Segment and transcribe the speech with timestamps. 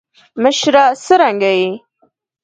[0.43, 1.69] مشره څرنګه یی.